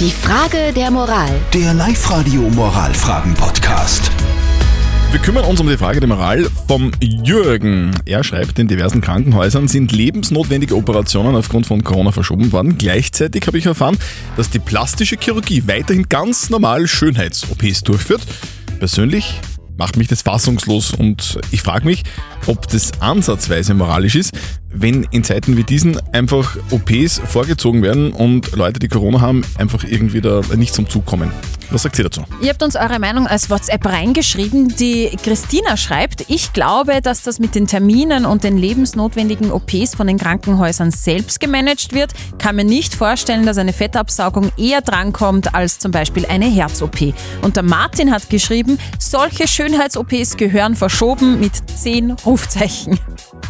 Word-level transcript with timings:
Die 0.00 0.10
Frage 0.10 0.72
der 0.74 0.90
Moral. 0.90 1.30
Der 1.52 1.72
Live-Radio 1.72 2.40
Moralfragen-Podcast. 2.50 4.10
Wir 5.12 5.20
kümmern 5.20 5.44
uns 5.44 5.60
um 5.60 5.68
die 5.68 5.76
Frage 5.76 6.00
der 6.00 6.08
Moral 6.08 6.50
vom 6.66 6.90
Jürgen. 7.00 7.92
Er 8.04 8.24
schreibt, 8.24 8.58
in 8.58 8.66
diversen 8.66 9.00
Krankenhäusern 9.00 9.68
sind 9.68 9.92
lebensnotwendige 9.92 10.74
Operationen 10.74 11.36
aufgrund 11.36 11.68
von 11.68 11.84
Corona 11.84 12.10
verschoben 12.10 12.50
worden. 12.50 12.76
Gleichzeitig 12.76 13.46
habe 13.46 13.56
ich 13.56 13.66
erfahren, 13.66 13.96
dass 14.36 14.50
die 14.50 14.58
plastische 14.58 15.16
Chirurgie 15.16 15.62
weiterhin 15.68 16.08
ganz 16.08 16.50
normal 16.50 16.88
Schönheits-OPs 16.88 17.84
durchführt. 17.84 18.22
Persönlich 18.80 19.40
macht 19.76 19.96
mich 19.96 20.08
das 20.08 20.22
fassungslos 20.22 20.92
und 20.92 21.38
ich 21.52 21.62
frage 21.62 21.84
mich, 21.84 22.02
ob 22.46 22.66
das 22.66 23.00
ansatzweise 23.00 23.74
moralisch 23.74 24.16
ist, 24.16 24.32
wenn 24.74 25.06
in 25.10 25.24
Zeiten 25.24 25.56
wie 25.56 25.64
diesen 25.64 25.98
einfach 26.12 26.56
OPs 26.70 27.20
vorgezogen 27.24 27.82
werden 27.82 28.12
und 28.12 28.52
Leute, 28.52 28.80
die 28.80 28.88
Corona 28.88 29.20
haben, 29.20 29.42
einfach 29.56 29.84
irgendwie 29.84 30.20
da 30.20 30.40
nicht 30.56 30.74
zum 30.74 30.88
Zug 30.88 31.06
kommen. 31.06 31.30
Was 31.70 31.82
sagt 31.82 31.98
ihr 31.98 32.04
dazu? 32.04 32.22
Ihr 32.40 32.50
habt 32.50 32.62
uns 32.62 32.76
eure 32.76 32.98
Meinung 32.98 33.26
als 33.26 33.50
WhatsApp 33.50 33.86
reingeschrieben. 33.86 34.68
Die 34.76 35.10
Christina 35.22 35.76
schreibt, 35.76 36.24
ich 36.28 36.52
glaube, 36.52 37.00
dass 37.02 37.22
das 37.22 37.38
mit 37.38 37.54
den 37.54 37.66
Terminen 37.66 38.26
und 38.26 38.44
den 38.44 38.58
lebensnotwendigen 38.58 39.50
OPs 39.50 39.94
von 39.94 40.06
den 40.06 40.18
Krankenhäusern 40.18 40.90
selbst 40.90 41.40
gemanagt 41.40 41.92
wird. 41.92 42.12
Kann 42.38 42.56
mir 42.56 42.64
nicht 42.64 42.94
vorstellen, 42.94 43.46
dass 43.46 43.58
eine 43.58 43.72
Fettabsaugung 43.72 44.52
eher 44.56 44.82
drankommt 44.82 45.54
als 45.54 45.78
zum 45.78 45.90
Beispiel 45.90 46.26
eine 46.26 46.46
Herz-OP. 46.46 47.14
Und 47.42 47.56
der 47.56 47.62
Martin 47.62 48.12
hat 48.12 48.28
geschrieben, 48.30 48.78
solche 48.98 49.48
Schönheits-OPs 49.48 50.36
gehören 50.36 50.76
verschoben 50.76 51.40
mit 51.40 51.52
10 51.54 52.12
Rufzeichen. 52.24 52.98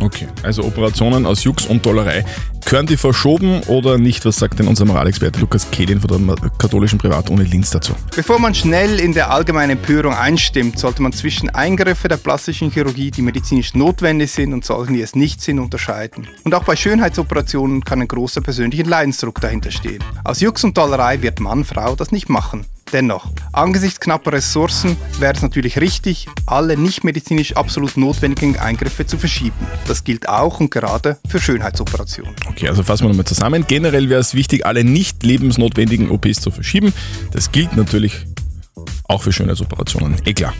Okay, 0.00 0.28
also 0.42 0.64
Operationen 0.64 1.26
aus 1.26 1.44
Jux 1.44 1.66
und 1.66 1.84
Dollerei. 1.84 2.24
Gehören 2.64 2.86
die 2.86 2.96
verschoben 2.96 3.62
oder 3.66 3.98
nicht? 3.98 4.24
Was 4.26 4.36
sagt 4.36 4.58
denn 4.58 4.68
unser 4.68 4.84
Moralexperte 4.84 5.40
Lukas 5.40 5.70
Kehlin 5.70 6.00
von 6.00 6.26
der 6.26 6.36
katholischen 6.58 6.98
Privatuni 6.98 7.44
Linz 7.44 7.70
dazu? 7.70 7.94
Bevor 8.14 8.38
man 8.38 8.54
schnell 8.54 9.00
in 9.00 9.14
der 9.14 9.30
allgemeinen 9.30 9.78
Empörung 9.78 10.12
einstimmt, 10.12 10.78
sollte 10.78 11.02
man 11.02 11.12
zwischen 11.12 11.50
Eingriffe 11.50 12.08
der 12.08 12.18
plastischen 12.18 12.70
Chirurgie, 12.70 13.10
die 13.10 13.22
medizinisch 13.22 13.74
notwendig 13.74 14.30
sind 14.30 14.52
und 14.52 14.64
solchen, 14.64 14.94
die 14.94 15.00
es 15.00 15.14
nicht 15.14 15.40
sind, 15.40 15.58
unterscheiden. 15.58 16.28
Und 16.44 16.54
auch 16.54 16.64
bei 16.64 16.76
Schönheitsoperationen 16.76 17.84
kann 17.84 18.02
ein 18.02 18.08
großer 18.08 18.40
persönlicher 18.40 18.84
Leidensdruck 18.84 19.40
dahinter 19.40 19.70
stehen. 19.70 20.04
Aus 20.24 20.40
Jux 20.40 20.62
und 20.62 20.76
Dollerei 20.76 21.22
wird 21.22 21.40
Mann, 21.40 21.64
Frau 21.64 21.96
das 21.96 22.12
nicht 22.12 22.28
machen. 22.28 22.66
Dennoch, 22.92 23.26
angesichts 23.52 24.00
knapper 24.00 24.32
Ressourcen 24.32 24.96
wäre 25.18 25.34
es 25.34 25.42
natürlich 25.42 25.78
richtig, 25.78 26.26
alle 26.46 26.76
nicht 26.76 27.04
medizinisch 27.04 27.54
absolut 27.54 27.96
notwendigen 27.96 28.56
Eingriffe 28.58 29.06
zu 29.06 29.18
verschieben. 29.18 29.56
Das 29.86 30.04
gilt 30.04 30.28
auch 30.28 30.60
und 30.60 30.70
gerade 30.70 31.18
für 31.28 31.40
Schönheitsoperationen. 31.40 32.34
Okay, 32.48 32.68
also 32.68 32.82
fassen 32.82 33.04
wir 33.04 33.08
nochmal 33.10 33.26
zusammen. 33.26 33.64
Generell 33.66 34.08
wäre 34.08 34.20
es 34.20 34.34
wichtig, 34.34 34.64
alle 34.64 34.84
nicht 34.84 35.22
lebensnotwendigen 35.22 36.10
OPs 36.10 36.40
zu 36.40 36.50
verschieben. 36.50 36.92
Das 37.32 37.52
gilt 37.52 37.76
natürlich 37.76 38.26
auch 39.04 39.22
für 39.22 39.32
Schönheitsoperationen. 39.32 40.16
Eh 40.24 40.34
klar. 40.34 40.54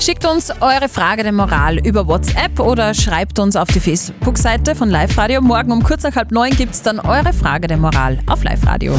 Schickt 0.00 0.26
uns 0.26 0.50
eure 0.60 0.88
Frage 0.88 1.22
der 1.22 1.32
Moral 1.32 1.78
über 1.78 2.06
WhatsApp 2.06 2.58
oder 2.58 2.92
schreibt 2.92 3.38
uns 3.38 3.54
auf 3.54 3.68
die 3.68 3.80
Facebook-Seite 3.80 4.74
von 4.74 4.90
Live 4.90 5.16
Radio. 5.16 5.40
Morgen 5.40 5.72
um 5.72 5.82
kurz 5.82 6.02
nach 6.02 6.16
halb 6.16 6.32
neun 6.32 6.50
gibt 6.50 6.74
es 6.74 6.82
dann 6.82 6.98
eure 6.98 7.32
Frage 7.32 7.68
der 7.68 7.76
Moral 7.76 8.18
auf 8.26 8.42
Live 8.42 8.66
Radio. 8.66 8.98